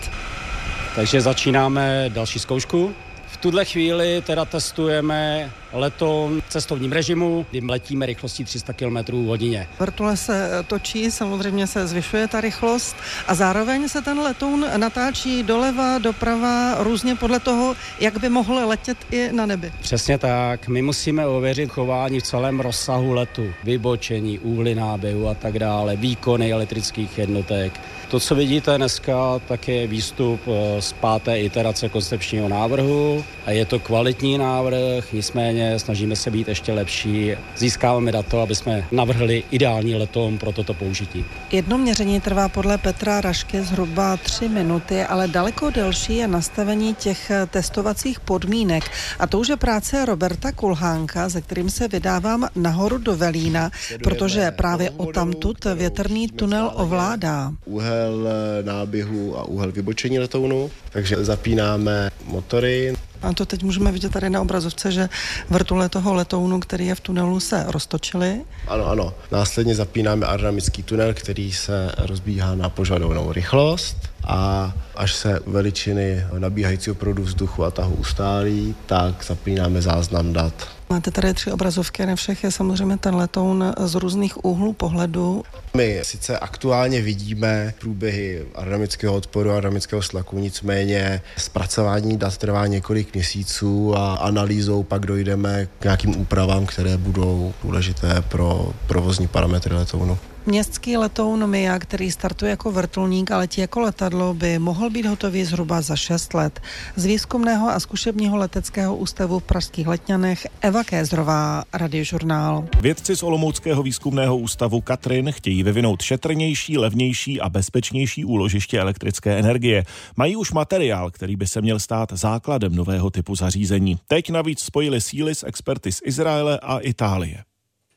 Takže 0.96 1.20
začínáme 1.20 2.04
další 2.08 2.38
zkoušku. 2.38 2.94
V 3.26 3.36
tuhle 3.36 3.64
chvíli 3.64 4.22
teda 4.26 4.44
testujeme 4.44 5.50
letoun 5.72 6.40
v 6.40 6.48
cestovním 6.48 6.92
režimu, 6.92 7.46
kdy 7.50 7.60
letíme 7.60 8.06
rychlostí 8.06 8.44
300 8.44 8.72
km 8.72 9.26
hodině. 9.26 9.68
Vrtule 9.78 10.16
se 10.16 10.50
točí, 10.66 11.10
samozřejmě 11.10 11.66
se 11.66 11.86
zvyšuje 11.86 12.28
ta 12.28 12.40
rychlost 12.40 12.96
a 13.26 13.34
zároveň 13.34 13.88
se 13.88 14.02
ten 14.02 14.18
letoun 14.18 14.66
natáčí 14.76 15.42
doleva, 15.42 15.98
doprava, 15.98 16.76
různě 16.78 17.14
podle 17.14 17.40
toho, 17.40 17.76
jak 18.00 18.18
by 18.20 18.28
mohl 18.28 18.68
letět 18.68 18.98
i 19.10 19.32
na 19.32 19.46
nebi. 19.46 19.72
Přesně 19.80 20.18
tak. 20.18 20.68
My 20.68 20.82
musíme 20.82 21.26
ověřit 21.26 21.70
chování 21.70 22.20
v 22.20 22.22
celém 22.22 22.60
rozsahu 22.60 23.12
letu, 23.12 23.52
vybočení, 23.64 24.38
úhly 24.38 24.74
náběhu 24.74 25.28
a 25.28 25.34
tak 25.34 25.58
dále, 25.58 25.96
výkony 25.96 26.52
elektrických 26.52 27.18
jednotek. 27.18 27.80
To, 28.08 28.20
co 28.20 28.34
vidíte 28.34 28.76
dneska, 28.76 29.40
tak 29.48 29.68
je 29.68 29.86
výstup 29.86 30.40
eh, 30.46 30.82
z 30.82 30.92
páté 30.92 31.40
iterace 31.40 31.88
koncepčního 31.88 32.48
návrhu 32.48 33.24
a 33.46 33.50
je 33.50 33.64
to 33.64 33.78
kvalitní 33.78 34.38
návrh, 34.38 35.12
nicméně 35.12 35.57
snažíme 35.76 36.16
se 36.16 36.30
být 36.30 36.48
ještě 36.48 36.72
lepší. 36.72 37.32
Získáváme 37.56 38.12
dato, 38.12 38.40
aby 38.40 38.54
jsme 38.54 38.84
navrhli 38.92 39.44
ideální 39.50 39.94
letom 39.94 40.38
pro 40.38 40.52
toto 40.52 40.74
použití. 40.74 41.24
Jedno 41.52 41.78
měření 41.78 42.20
trvá 42.20 42.48
podle 42.48 42.78
Petra 42.78 43.20
Rašky 43.20 43.62
zhruba 43.62 44.16
tři 44.16 44.48
minuty, 44.48 45.02
ale 45.02 45.28
daleko 45.28 45.70
delší 45.70 46.16
je 46.16 46.28
nastavení 46.28 46.94
těch 46.94 47.30
testovacích 47.50 48.20
podmínek. 48.20 48.84
A 49.18 49.26
to 49.26 49.38
už 49.38 49.48
je 49.48 49.56
práce 49.56 50.04
Roberta 50.04 50.52
Kulhánka, 50.52 51.30
se 51.30 51.40
kterým 51.40 51.70
se 51.70 51.88
vydávám 51.88 52.48
nahoru 52.56 52.98
do 52.98 53.16
Velína, 53.16 53.70
protože 54.04 54.50
právě 54.50 54.90
o 54.90 55.06
tamtud 55.06 55.64
větrný 55.64 56.28
tunel 56.28 56.70
ovládá. 56.74 57.52
Úhel 57.64 58.28
náběhu 58.62 59.38
a 59.38 59.44
úhel 59.44 59.72
vybočení 59.72 60.18
letounu, 60.18 60.70
takže 60.90 61.24
zapínáme 61.24 62.10
motory. 62.24 62.94
A 63.22 63.32
to 63.32 63.46
teď 63.46 63.62
můžeme 63.62 63.92
vidět 63.92 64.12
tady 64.12 64.30
na 64.30 64.40
obrazovce, 64.40 64.92
že 64.92 65.08
vrtule 65.50 65.88
toho 65.88 66.14
letounu, 66.14 66.60
který 66.60 66.86
je 66.86 66.94
v 66.94 67.00
tunelu, 67.00 67.40
se 67.40 67.64
roztočily. 67.66 68.40
Ano, 68.68 68.86
ano. 68.86 69.14
Následně 69.32 69.74
zapínáme 69.74 70.26
aerodynamický 70.26 70.82
tunel, 70.82 71.14
který 71.14 71.52
se 71.52 71.92
rozbíhá 71.98 72.54
na 72.54 72.68
požadovanou 72.68 73.32
rychlost 73.32 73.96
a 74.24 74.72
až 74.96 75.14
se 75.14 75.40
veličiny 75.46 76.26
nabíhajícího 76.38 76.94
proudu 76.94 77.22
vzduchu 77.22 77.64
a 77.64 77.70
tahu 77.70 77.94
ustálí, 77.94 78.74
tak 78.86 79.24
zapínáme 79.24 79.82
záznam 79.82 80.32
dat. 80.32 80.77
Máte 80.90 81.10
tady 81.10 81.34
tři 81.34 81.52
obrazovky, 81.52 82.06
na 82.06 82.16
všech 82.16 82.44
je 82.44 82.50
samozřejmě 82.50 82.96
ten 82.96 83.14
letoun 83.14 83.74
z 83.78 83.94
různých 83.94 84.44
úhlů 84.44 84.72
pohledu. 84.72 85.42
My 85.74 86.00
sice 86.02 86.38
aktuálně 86.38 87.02
vidíme 87.02 87.74
průběhy 87.78 88.46
aerodynamického 88.54 89.14
odporu 89.14 89.50
aerodynamického 89.50 90.02
slaku, 90.02 90.38
nicméně 90.38 91.22
zpracování 91.36 92.16
dat 92.16 92.36
trvá 92.36 92.66
několik 92.66 93.14
měsíců 93.14 93.96
a 93.96 94.14
analýzou 94.14 94.82
pak 94.82 95.06
dojdeme 95.06 95.68
k 95.78 95.84
nějakým 95.84 96.20
úpravám, 96.20 96.66
které 96.66 96.96
budou 96.96 97.54
důležité 97.62 98.22
pro 98.28 98.72
provozní 98.86 99.28
parametry 99.28 99.74
letounu. 99.74 100.18
Městský 100.48 100.96
letoun 100.96 101.46
Mia, 101.46 101.78
který 101.78 102.10
startuje 102.10 102.50
jako 102.50 102.72
vrtulník 102.72 103.30
a 103.30 103.38
letí 103.38 103.60
jako 103.60 103.80
letadlo, 103.80 104.34
by 104.34 104.58
mohl 104.58 104.90
být 104.90 105.06
hotový 105.06 105.44
zhruba 105.44 105.80
za 105.80 105.96
6 105.96 106.34
let. 106.34 106.60
Z 106.96 107.04
výzkumného 107.04 107.68
a 107.68 107.80
zkušebního 107.80 108.36
leteckého 108.36 108.96
ústavu 108.96 109.38
v 109.38 109.42
Pražských 109.42 109.86
letňanech 109.86 110.46
Eva 110.60 110.84
Kézrová, 110.84 111.64
Radiožurnál. 111.72 112.68
Vědci 112.80 113.16
z 113.16 113.22
Olomouckého 113.22 113.82
výzkumného 113.82 114.36
ústavu 114.36 114.80
Katrin 114.80 115.32
chtějí 115.32 115.62
vyvinout 115.62 116.02
šetrnější, 116.02 116.78
levnější 116.78 117.40
a 117.40 117.48
bezpečnější 117.48 118.24
úložiště 118.24 118.80
elektrické 118.80 119.38
energie. 119.38 119.84
Mají 120.16 120.36
už 120.36 120.52
materiál, 120.52 121.10
který 121.10 121.36
by 121.36 121.46
se 121.46 121.60
měl 121.60 121.78
stát 121.78 122.12
základem 122.12 122.74
nového 122.74 123.10
typu 123.10 123.36
zařízení. 123.36 123.98
Teď 124.06 124.30
navíc 124.30 124.60
spojili 124.60 125.00
síly 125.00 125.34
s 125.34 125.46
experty 125.46 125.92
z 125.92 126.00
Izraele 126.04 126.58
a 126.62 126.78
Itálie. 126.78 127.44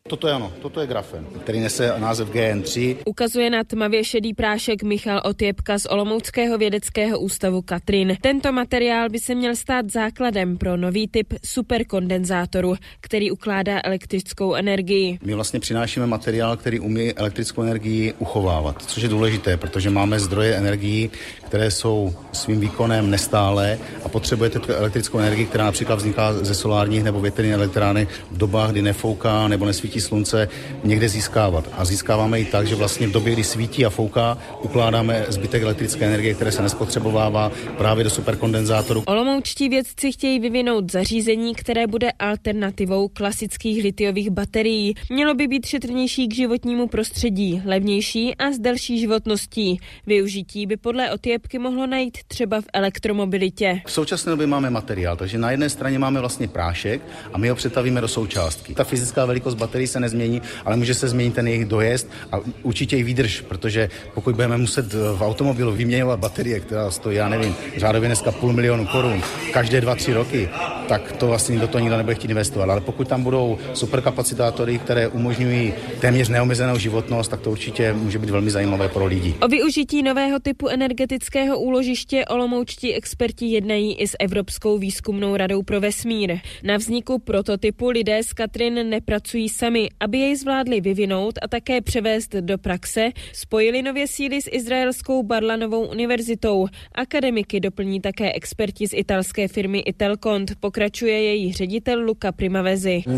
Toto 0.10 0.28
je 0.28 0.34
ano, 0.34 0.54
toto 0.62 0.82
je 0.82 0.88
grafen, 0.88 1.26
který 1.44 1.60
nese 1.60 1.94
název 1.98 2.30
GN3. 2.30 2.98
Ukazuje 3.06 3.50
na 3.50 3.64
tmavě 3.64 4.04
šedý 4.04 4.34
prášek 4.34 4.84
Michal 4.84 5.22
Otěpka 5.26 5.80
z 5.80 5.86
Olomouckého 5.86 6.58
vědeckého 6.58 7.20
ústavu 7.20 7.62
Katrin. 7.62 8.18
Tento 8.22 8.52
materiál 8.52 9.10
by 9.10 9.20
se 9.20 9.36
měl 9.36 9.56
stát 9.56 9.92
základem 9.92 10.58
pro 10.58 10.78
nový 10.78 11.08
typ 11.08 11.34
superkondenzátoru, 11.46 12.76
který 13.02 13.32
ukládá 13.32 13.80
elektrickou 13.84 14.54
energii. 14.54 15.20
My 15.24 15.34
vlastně 15.34 15.60
přinášíme 15.60 16.08
materiál, 16.08 16.58
který 16.58 16.80
umí 16.80 17.14
elektrickou 17.14 17.62
energii 17.62 18.14
uchovávat, 18.20 18.84
což 18.88 19.04
je 19.04 19.10
důležité, 19.10 19.58
protože 19.58 19.90
máme 19.90 20.20
zdroje 20.20 20.56
energií, 20.56 21.10
které 21.46 21.72
jsou 21.72 22.16
svým 22.32 22.60
výkonem 22.60 23.10
nestále 23.10 23.80
a 24.06 24.10
potřebujete 24.10 24.60
tu 24.60 24.72
elektrickou 24.72 25.20
energii, 25.20 25.46
která 25.46 25.66
například 25.66 25.96
vzniká 25.96 26.34
ze 26.34 26.56
solárních 26.56 27.04
nebo 27.04 27.22
větrných 27.22 27.54
elektrárny 27.54 28.08
v 28.32 28.38
dobách, 28.38 28.72
kdy 28.72 28.82
nefouká 28.82 29.48
nebo 29.48 29.66
nesvítí 29.66 29.91
slunce, 30.00 30.48
někde 30.84 31.10
získávat. 31.10 31.70
A 31.74 31.86
získáváme 31.86 32.40
ji 32.40 32.46
tak, 32.46 32.68
že 32.68 32.76
vlastně 32.76 33.08
v 33.08 33.12
době, 33.12 33.34
kdy 33.34 33.44
svítí 33.44 33.86
a 33.86 33.90
fouká, 33.90 34.38
ukládáme 34.62 35.26
zbytek 35.28 35.64
elektrické 35.64 36.06
energie, 36.06 36.34
které 36.34 36.52
se 36.52 36.62
nespotřebovává 36.62 37.52
právě 37.78 38.04
do 38.04 38.10
superkondenzátoru. 38.10 39.04
Olomoučtí 39.08 39.70
vědci 39.70 40.12
chtějí 40.12 40.40
vyvinout 40.40 40.92
zařízení, 40.92 41.56
které 41.56 41.88
bude 41.88 42.12
alternativou 42.12 43.08
klasických 43.08 43.84
litiových 43.84 44.30
baterií. 44.30 44.94
Mělo 45.10 45.34
by 45.34 45.48
být 45.48 45.66
šetrnější 45.66 46.28
k 46.28 46.36
životnímu 46.36 46.88
prostředí, 46.88 47.62
levnější 47.66 48.36
a 48.36 48.52
s 48.52 48.60
delší 48.60 49.00
životností. 49.00 49.80
Využití 50.08 50.66
by 50.66 50.78
podle 50.78 51.12
otěpky 51.12 51.60
mohlo 51.60 51.88
najít 51.88 52.18
třeba 52.28 52.62
v 52.62 52.66
elektromobilitě. 52.74 53.82
V 53.86 53.92
současné 53.92 54.30
době 54.30 54.48
máme 54.48 54.70
materiál, 54.70 55.16
takže 55.16 55.38
na 55.38 55.52
jedné 55.52 55.70
straně 55.70 56.00
máme 56.00 56.20
vlastně 56.20 56.48
prášek 56.48 57.02
a 57.34 57.38
my 57.38 57.50
ho 57.50 57.56
přetavíme 57.56 58.02
do 58.02 58.08
součástky. 58.08 58.74
Ta 58.74 58.84
fyzická 58.84 59.26
velikost 59.26 59.56
baterií 59.82 59.88
se 59.88 60.00
nezmění, 60.00 60.42
ale 60.66 60.78
může 60.78 60.94
se 60.94 61.08
změnit 61.08 61.34
ten 61.34 61.48
jejich 61.48 61.66
dojezd 61.66 62.08
a 62.32 62.40
určitě 62.64 62.98
i 62.98 63.04
výdrž, 63.04 63.42
protože 63.42 63.90
pokud 64.14 64.36
budeme 64.36 64.58
muset 64.58 64.94
v 64.94 65.22
automobilu 65.22 65.72
vyměňovat 65.72 66.20
baterie, 66.20 66.60
která 66.60 66.92
stojí, 66.92 67.18
já 67.18 67.30
nevím, 67.30 67.56
řádově 67.78 68.10
dneska 68.10 68.32
půl 68.32 68.54
milionu 68.54 68.86
korun, 68.86 69.22
každé 69.54 69.82
dva, 69.82 69.96
tři 69.96 70.14
roky, 70.14 70.50
tak 70.88 71.12
to 71.12 71.28
vlastně 71.28 71.60
do 71.60 71.68
toho 71.68 71.80
nikdo 71.80 71.98
nebude 71.98 72.16
chtít 72.16 72.30
investovat. 72.30 72.70
Ale 72.70 72.82
pokud 72.82 73.08
tam 73.08 73.24
budou 73.24 73.58
superkapacitátory, 73.74 74.78
které 74.78 75.08
umožňují 75.08 75.74
téměř 76.02 76.30
neomezenou 76.30 76.78
životnost, 76.78 77.32
tak 77.32 77.42
to 77.42 77.52
určitě 77.52 77.94
může 77.94 78.20
být 78.20 78.30
velmi 78.30 78.52
zajímavé 78.52 78.90
pro 78.90 79.06
lidi. 79.06 79.36
O 79.42 79.48
využití 79.48 80.04
nového 80.04 80.40
typu 80.40 80.68
energetického 80.68 81.60
úložiště 81.60 82.26
olomoučtí 82.26 82.94
experti 82.94 83.46
jednají 83.46 83.96
i 83.96 84.08
s 84.08 84.16
Evropskou 84.20 84.78
výzkumnou 84.78 85.36
radou 85.36 85.64
pro 85.64 85.82
vesmír. 85.82 86.40
Na 86.64 86.78
vzniku 86.78 87.20
prototypu 87.20 87.90
lidé 87.90 88.24
z 88.24 88.34
Katrin 88.34 88.90
nepracují 88.90 89.50
sami, 89.50 89.71
aby 90.00 90.18
jej 90.18 90.36
zvládli 90.36 90.82
vyvinout 90.82 91.40
a 91.42 91.48
také 91.48 91.82
převést 91.82 92.36
do 92.36 92.58
praxe, 92.58 93.10
spojili 93.34 93.82
nově 93.82 94.08
síly 94.08 94.42
s 94.42 94.50
izraelskou 94.52 95.24
Barlanovou 95.24 95.86
univerzitou. 95.86 96.68
Akademiky 96.96 97.60
doplní 97.60 98.02
také 98.02 98.34
experti 98.34 98.88
z 98.88 98.94
italské 98.94 99.48
firmy 99.48 99.80
Itelcont, 99.80 100.52
pokračuje 100.60 101.24
její 101.24 101.54
ředitel 101.54 102.00
Luca 102.00 102.32
Primavezi. 102.32 103.04
Uh, 103.08 103.18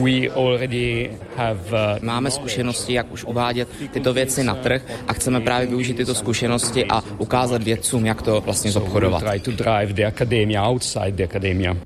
Máme 2.02 2.32
zkušenosti, 2.32 2.94
jak 2.94 3.12
už 3.12 3.24
uvádět 3.24 3.68
tyto 3.92 4.14
věci 4.14 4.44
na 4.44 4.56
trh 4.56 4.86
a 5.08 5.14
chceme 5.14 5.42
právě 5.42 5.68
využít 5.68 5.98
tyto 5.98 6.16
zkušenosti 6.16 6.86
a 6.86 7.04
ukázat 7.18 7.64
vědcům, 7.64 8.06
jak 8.06 8.22
to 8.22 8.42
vlastně 8.42 8.72
zobchodovat. 8.72 9.24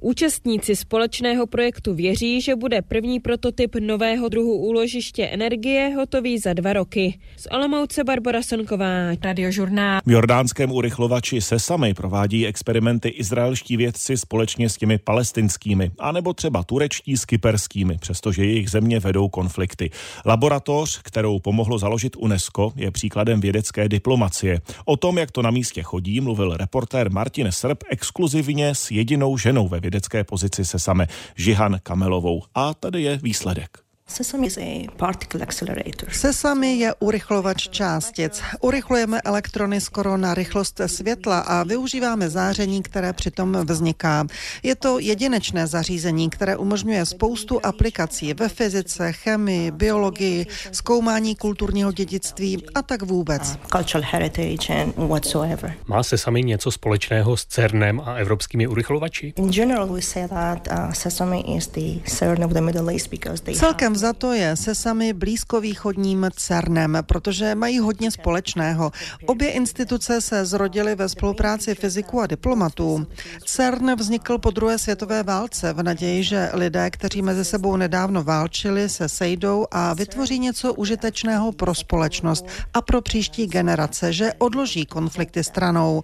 Účastníci 0.02 0.76
společného 0.76 1.48
projektu 1.48 1.94
věří, 1.94 2.42
že 2.42 2.56
bude 2.56 2.82
první 2.82 3.20
prototyp 3.20 3.76
nového 3.80 4.30
druhu 4.30 4.57
úložiště 4.58 5.26
energie 5.26 5.96
hotový 5.96 6.40
za 6.40 6.54
dva 6.54 6.74
roky. 6.74 7.20
Z 7.38 7.48
Olomouce 7.52 8.04
Barbara 8.04 8.42
Sonková, 8.42 9.16
radiožurnál. 9.24 10.02
V 10.06 10.12
jordánském 10.12 10.72
urychlovači 10.72 11.42
Sesamy 11.42 11.94
provádí 11.94 12.48
experimenty 12.48 13.10
izraelští 13.10 13.78
vědci 13.78 14.18
společně 14.18 14.70
s 14.70 14.78
těmi 14.78 14.98
palestinskými, 14.98 15.92
anebo 16.00 16.34
třeba 16.34 16.64
turečtí 16.64 17.18
s 17.18 17.26
kyperskými, 17.26 17.98
přestože 17.98 18.46
jejich 18.46 18.70
země 18.70 19.00
vedou 19.00 19.30
konflikty. 19.30 19.90
Laboratoř, 20.26 21.02
kterou 21.04 21.40
pomohlo 21.40 21.80
založit 21.80 22.16
UNESCO, 22.16 22.74
je 22.76 22.92
příkladem 22.92 23.42
vědecké 23.42 23.90
diplomacie. 23.90 24.62
O 24.86 24.98
tom, 24.98 25.18
jak 25.18 25.32
to 25.32 25.42
na 25.42 25.52
místě 25.52 25.84
chodí, 25.84 26.22
mluvil 26.22 26.58
reportér 26.58 27.12
Martin 27.12 27.48
Srb 27.52 27.84
exkluzivně 27.90 28.76
s 28.76 28.92
jedinou 28.92 29.38
ženou 29.38 29.68
ve 29.68 29.80
vědecké 29.80 30.24
pozici 30.24 30.66
Sesame, 30.66 31.08
Žihan 31.36 31.80
Kamelovou. 31.84 32.44
A 32.56 32.74
tady 32.74 33.02
je 33.02 33.20
výsledek. 33.24 33.87
Sesame 34.10 34.48
is 34.48 34.58
a 34.58 34.88
particle 34.98 35.44
accelerator. 35.44 36.10
Sesame 36.12 36.68
je 36.68 36.94
urychlovač 37.00 37.70
částic. 37.70 38.42
Urychlujeme 38.62 39.22
elektrony 39.22 39.82
skoro 39.82 40.18
na 40.18 40.34
rychlost 40.34 40.82
světla 40.86 41.40
a 41.40 41.64
využíváme 41.64 42.30
záření, 42.30 42.84
které 42.84 43.14
přitom 43.14 43.54
vzniká. 43.54 44.28
Je 44.64 44.76
to 44.76 45.00
jedinečné 45.00 45.68
zařízení, 45.68 46.30
které 46.30 46.58
umožňuje 46.58 47.06
spoustu 47.06 47.66
aplikací 47.66 48.34
ve 48.34 48.50
fyzice, 48.50 49.12
chemii, 49.12 49.72
biologii, 49.72 50.46
zkoumání 50.72 51.36
kulturního 51.36 51.92
dědictví 51.92 52.64
a 52.76 52.82
tak 52.82 53.02
vůbec. 53.02 53.42
Uh, 53.42 53.80
cultural 53.80 54.10
heritage 54.12 54.82
and 54.82 54.96
whatsoever. 54.96 55.74
Má 55.88 56.04
Sesame 56.04 56.42
něco 56.42 56.72
společného 56.72 57.38
s 57.38 57.46
CERNem 57.46 58.02
a 58.06 58.16
evropskými 58.16 58.68
urychlovači? 58.68 59.34
In 59.36 59.52
general 59.52 59.88
we 59.88 60.02
say 60.02 60.28
that 60.28 60.68
Sesame 60.94 61.40
is 61.42 61.68
the 61.68 62.10
CERN 62.10 62.44
of 62.44 62.52
the 62.52 62.62
Middle 62.62 62.94
East 62.94 63.10
because 63.10 63.44
they 63.44 63.56
Celkem 63.56 63.97
za 63.98 64.13
to 64.13 64.34
je 64.34 64.56
se 64.56 64.75
sami 64.75 65.13
blízkovýchodním 65.13 66.30
CERNem, 66.36 66.98
protože 67.01 67.56
mají 67.56 67.80
hodně 67.80 68.12
společného. 68.12 68.92
Obě 69.25 69.51
instituce 69.51 70.22
se 70.22 70.46
zrodily 70.46 70.96
ve 70.96 71.10
spolupráci 71.10 71.75
fyziků 71.75 72.22
a 72.22 72.27
diplomatů. 72.27 73.08
CERN 73.46 73.96
vznikl 73.96 74.38
po 74.38 74.51
druhé 74.51 74.77
světové 74.77 75.24
válce 75.24 75.74
v 75.74 75.84
naději, 75.84 76.24
že 76.24 76.50
lidé, 76.54 76.89
kteří 76.89 77.22
mezi 77.22 77.46
sebou 77.46 77.77
nedávno 77.77 78.24
válčili, 78.24 78.89
se 78.89 79.10
sejdou 79.10 79.66
a 79.72 79.94
vytvoří 79.94 80.39
něco 80.39 80.74
užitečného 80.74 81.51
pro 81.51 81.75
společnost 81.75 82.46
a 82.74 82.82
pro 82.82 83.01
příští 83.01 83.48
generace, 83.48 84.13
že 84.13 84.34
odloží 84.38 84.86
konflikty 84.86 85.44
stranou. 85.44 86.04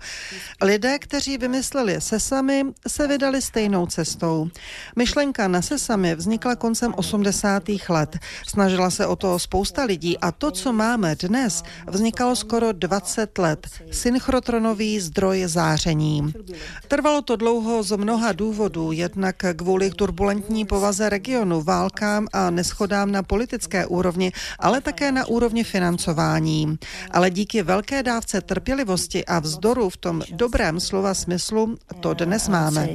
Lidé, 0.62 1.00
kteří 1.00 1.38
vymysleli 1.38 2.02
sesamy, 2.02 2.66
se 2.88 3.08
vydali 3.08 3.42
stejnou 3.42 3.86
cestou. 3.86 4.50
Myšlenka 4.96 5.48
na 5.48 5.62
sesamy 5.62 6.16
vznikla 6.16 6.56
koncem 6.56 6.94
80. 6.98 7.64
let. 7.90 8.18
Snažila 8.48 8.90
se 8.90 9.08
o 9.08 9.16
to 9.16 9.40
spousta 9.40 9.84
lidí 9.84 10.18
a 10.18 10.32
to, 10.32 10.52
co 10.52 10.74
máme 10.74 11.16
dnes, 11.16 11.64
vznikalo 11.88 12.36
skoro 12.36 12.72
20 12.72 13.38
let. 13.38 13.68
Synchrotronový 13.92 15.00
zdroj 15.00 15.44
záření. 15.46 16.34
Trvalo 16.88 17.22
to 17.22 17.36
dlouho 17.36 17.84
z 17.84 17.98
mnoha 17.98 18.32
důvodů, 18.32 18.92
jednak 18.92 19.36
kvůli 19.56 19.92
turbulentní 19.92 20.66
povaze 20.66 21.10
regionu, 21.10 21.62
válkám 21.62 22.28
a 22.34 22.50
neschodám 22.50 23.12
na 23.12 23.24
politické 23.24 23.86
úrovni, 23.86 24.32
ale 24.60 24.82
také 24.82 25.12
na 25.12 25.26
úrovni 25.26 25.64
financování. 25.64 26.78
Ale 27.12 27.30
díky 27.30 27.64
velké 27.64 28.04
dávce 28.04 28.42
trpělivosti 28.42 29.26
a 29.26 29.40
vzdoru 29.40 29.90
v 29.90 29.98
tom 29.98 30.22
dobrém 30.32 30.80
slova 30.80 31.14
smyslu 31.14 31.76
to 32.00 32.14
dnes 32.14 32.50
máme. 32.50 32.88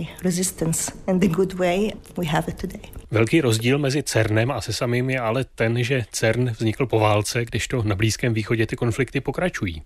Velký 3.10 3.40
rozdíl 3.40 3.78
mezi 3.78 4.02
CERNem 4.02 4.50
a 4.50 4.60
Sesamim 4.60 5.10
je 5.10 5.20
ale 5.20 5.44
ten, 5.54 5.84
že 5.84 6.04
CERN 6.12 6.50
vznikl 6.50 6.86
po 6.86 6.98
válce, 6.98 7.44
kdežto 7.44 7.82
na 7.82 7.94
Blízkém 7.94 8.34
východě 8.34 8.66
ty 8.66 8.76
konflikty 8.76 9.20
pokračují. 9.20 9.82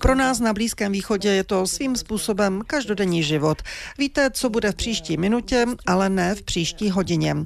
Pro 0.00 0.14
nás 0.14 0.40
na 0.40 0.52
Blízkém 0.52 0.92
východě 0.92 1.28
je 1.28 1.44
to 1.44 1.66
svým 1.66 1.96
způsobem 1.96 2.62
každodenní 2.66 3.22
život. 3.22 3.62
Víte, 3.98 4.30
co 4.30 4.50
bude 4.50 4.72
v 4.72 4.74
příští 4.74 5.16
minutě, 5.16 5.66
ale 5.86 6.08
ne 6.08 6.34
v 6.34 6.42
příští 6.42 6.90
hodině. 6.90 7.36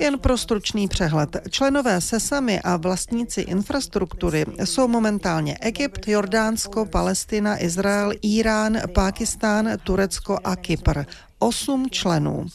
Jen 0.00 0.18
pro 0.18 0.38
stručný 0.38 0.88
přehled. 0.88 1.36
Členové 1.50 2.00
Sesamy 2.00 2.60
a 2.60 2.76
vlastníci 2.76 3.40
infrastruktury 3.40 4.44
jsou 4.64 4.88
momentálně 4.88 5.58
Egypt, 5.60 6.08
Jordánsko, 6.08 6.86
Palestina, 6.86 7.62
Izrael, 7.62 8.12
Irán, 8.22 8.78
Pákistán, 8.94 9.68
Turecko 9.84 10.38
a 10.44 10.56
Kypr 10.56 11.04
osm 11.38 11.90
členů. 11.90 12.46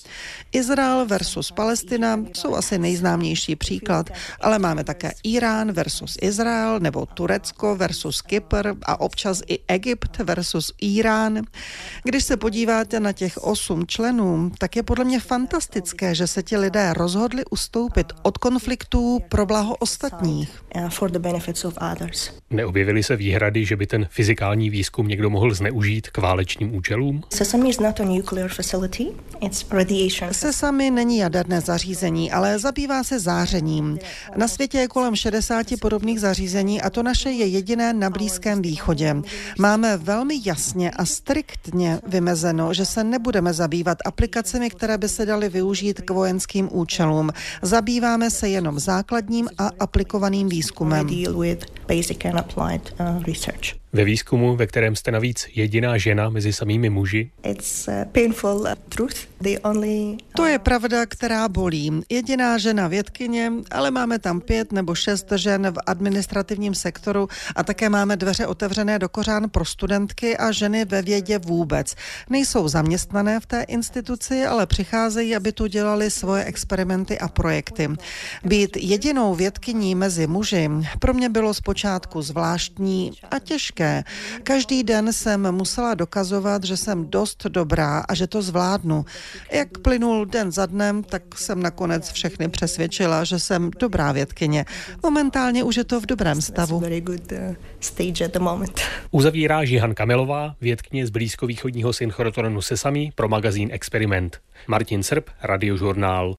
Izrael 0.52 1.06
versus 1.06 1.52
Palestina 1.52 2.19
jsou 2.34 2.56
asi 2.56 2.78
nejznámější 2.78 3.56
příklad, 3.56 4.10
ale 4.41 4.60
máme 4.60 4.84
také 4.84 5.12
Irán 5.24 5.72
versus 5.72 6.17
Izrael 6.22 6.80
nebo 6.80 7.06
Turecko 7.06 7.76
versus 7.76 8.22
Kypr 8.22 8.74
a 8.84 9.00
občas 9.00 9.41
i 9.48 9.60
Egypt 9.67 10.17
versus 10.17 10.72
Irán. 10.82 11.41
Když 12.04 12.24
se 12.24 12.38
podíváte 12.38 13.00
na 13.00 13.13
těch 13.13 13.38
osm 13.38 13.88
členů, 13.88 14.52
tak 14.58 14.76
je 14.76 14.84
podle 14.84 15.06
mě 15.06 15.19
fantastické, 15.19 16.15
že 16.15 16.28
se 16.28 16.43
ti 16.43 16.58
lidé 16.58 16.93
rozhodli 16.93 17.43
ustoupit 17.52 18.13
od 18.22 18.38
konfliktů 18.38 19.19
pro 19.30 19.46
blaho 19.46 19.76
ostatních. 19.76 20.63
Neobjevily 22.50 23.04
se 23.04 23.15
výhrady, 23.15 23.65
že 23.65 23.76
by 23.76 23.88
ten 23.88 24.08
fyzikální 24.12 24.69
výzkum 24.69 25.08
někdo 25.08 25.30
mohl 25.30 25.54
zneužít 25.54 26.10
k 26.10 26.17
válečným 26.17 26.76
účelům? 26.76 27.24
A 28.02 28.04
nuclear 28.04 28.50
facility, 28.50 28.72
radiation. 29.71 30.33
Sesame 30.33 30.91
není 30.91 31.17
jaderné 31.17 31.62
zařízení, 31.62 32.31
ale 32.31 32.59
zabývá 32.59 33.03
se 33.03 33.19
zářením. 33.19 33.99
Na 34.36 34.47
světě 34.47 34.77
je 34.77 34.88
kolem 34.88 35.15
60 35.15 35.67
podobných 35.81 36.19
zařízení 36.19 36.81
a 36.81 36.89
to 36.89 37.03
naše 37.03 37.29
je 37.29 37.45
jediné 37.45 37.93
na 37.93 38.09
Blízkém 38.09 38.62
východě. 38.62 39.15
Máme 39.59 39.97
velmi 39.97 40.41
jasně 40.45 40.91
a 40.91 41.05
striktně 41.05 41.99
vymezeno, 42.07 42.73
že 42.73 42.86
se 42.86 43.03
nebudeme 43.03 43.53
zabývat 43.53 43.97
aplikacemi, 44.05 44.69
které 44.69 44.97
by 44.97 45.09
se 45.09 45.25
daly 45.25 45.49
využít 45.49 46.01
k 46.01 46.09
vojenským 46.09 46.69
účelům. 46.71 47.29
Zabýváme 47.62 48.31
se 48.31 48.49
jenom 48.49 48.79
základním 48.79 49.49
a 49.57 49.71
aplikovaným 49.79 50.49
výzkumem. 50.49 51.07
Ve 53.95 54.03
výzkumu, 54.03 54.56
ve 54.56 54.67
kterém 54.67 54.95
jste 54.95 55.12
navíc 55.12 55.47
jediná 55.56 55.97
žena 55.97 56.29
mezi 56.29 56.53
samými 56.53 56.89
muži? 56.89 57.32
To 60.36 60.45
je 60.45 60.60
pravda, 60.60 61.06
která 61.06 61.49
bolí. 61.49 62.01
Jediná 62.10 62.58
žena 62.58 62.88
vědkyně, 62.88 63.51
ale 63.71 63.91
máme 63.91 64.19
tam 64.19 64.41
pět 64.41 64.71
nebo 64.71 64.95
šest 64.95 65.32
žen 65.36 65.71
v 65.71 65.77
administrativním 65.86 66.75
sektoru 66.75 67.27
a 67.56 67.63
také 67.63 67.89
máme 67.89 68.17
dveře 68.17 68.47
otevřené 68.47 68.99
do 68.99 69.10
kořán 69.10 69.49
pro 69.49 69.65
studentky 69.65 70.38
a 70.38 70.51
ženy 70.51 70.86
ve 70.86 71.01
vědě 71.01 71.38
vůbec. 71.38 71.95
Nejsou 72.29 72.67
zaměstnané 72.67 73.39
v 73.39 73.45
té 73.45 73.62
instituci, 73.62 74.45
ale 74.45 74.65
přicházejí, 74.65 75.36
aby 75.36 75.51
tu 75.51 75.67
dělali 75.67 76.12
svoje 76.12 76.43
experimenty 76.43 77.19
a 77.19 77.27
projekty. 77.27 77.89
Být 78.43 78.77
jedinou 78.77 79.36
vědkyní 79.36 79.95
mezi 79.95 80.27
muži 80.27 80.69
pro 80.99 81.13
mě 81.13 81.29
bylo 81.29 81.53
zpočátku 81.53 82.21
zvláštní 82.21 83.12
a 83.32 83.39
těžké. 83.84 84.04
Každý 84.43 84.84
den 84.84 85.13
jsem 85.13 85.52
musela 85.52 85.93
dokazovat, 85.93 86.63
že 86.63 86.78
jsem 86.78 87.10
dost 87.10 87.46
dobrá 87.48 88.04
a 88.10 88.15
že 88.15 88.28
to 88.28 88.41
zvládnu. 88.41 89.06
Jak 89.52 89.78
plynul 89.78 90.26
den 90.26 90.52
za 90.52 90.65
dnem, 90.65 91.04
tak 91.04 91.24
jsem 91.36 91.62
nakonec 91.62 92.12
všechny 92.12 92.50
přesvědčila, 92.50 93.24
že 93.24 93.39
jsem 93.39 93.72
dobrá 93.80 94.12
vědkyně. 94.12 94.65
Momentálně 95.04 95.63
už 95.63 95.78
je 95.78 95.84
to 95.84 96.02
v 96.02 96.06
dobrém 96.06 96.41
stavu. 96.41 96.82
Uzavírá 99.12 99.65
Žihan 99.65 99.93
Kamelová, 99.93 100.56
vědkyně 100.62 101.08
z 101.08 101.10
blízkovýchodního 101.10 101.93
synchrotronu 101.93 102.62
Sesami 102.62 103.12
pro 103.15 103.30
magazín 103.30 103.69
Experiment. 103.72 104.39
Martin 104.67 105.04
Srb, 105.04 105.30
Radiožurnál. 105.43 106.32